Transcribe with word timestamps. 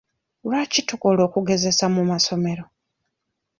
Lwaki 0.45 0.79
tukola 0.89 1.21
okugezesa 1.27 1.85
mu 1.95 2.03
masomero? 2.11 2.63